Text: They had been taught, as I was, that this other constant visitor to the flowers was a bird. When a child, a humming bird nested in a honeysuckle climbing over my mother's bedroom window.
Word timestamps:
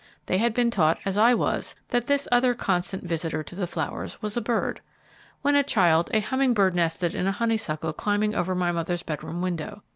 They 0.25 0.39
had 0.39 0.55
been 0.55 0.71
taught, 0.71 0.97
as 1.05 1.15
I 1.15 1.35
was, 1.35 1.75
that 1.89 2.07
this 2.07 2.27
other 2.31 2.55
constant 2.55 3.03
visitor 3.03 3.43
to 3.43 3.53
the 3.53 3.67
flowers 3.67 4.19
was 4.19 4.35
a 4.35 4.41
bird. 4.41 4.81
When 5.43 5.53
a 5.55 5.61
child, 5.61 6.09
a 6.11 6.21
humming 6.21 6.55
bird 6.55 6.73
nested 6.73 7.13
in 7.13 7.27
a 7.27 7.31
honeysuckle 7.31 7.93
climbing 7.93 8.33
over 8.33 8.55
my 8.55 8.71
mother's 8.71 9.03
bedroom 9.03 9.41
window. 9.43 9.83